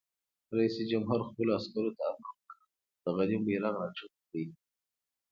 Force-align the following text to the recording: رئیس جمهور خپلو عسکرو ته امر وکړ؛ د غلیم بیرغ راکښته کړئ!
رئیس 0.57 0.75
جمهور 0.91 1.19
خپلو 1.27 1.49
عسکرو 1.57 1.91
ته 1.97 2.03
امر 2.09 2.25
وکړ؛ 2.33 2.57
د 3.03 3.05
غلیم 3.17 3.41
بیرغ 3.47 3.75
راکښته 3.81 4.19
کړئ! 4.29 4.45